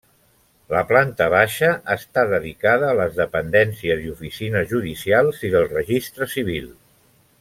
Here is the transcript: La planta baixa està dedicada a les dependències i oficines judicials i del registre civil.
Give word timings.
La 0.75 0.79
planta 0.91 1.25
baixa 1.33 1.69
està 1.95 2.23
dedicada 2.31 2.89
a 2.93 2.97
les 3.01 3.13
dependències 3.19 4.01
i 4.07 4.09
oficines 4.15 4.73
judicials 4.73 5.45
i 5.51 5.53
del 5.59 5.69
registre 5.77 6.31
civil. 6.35 6.67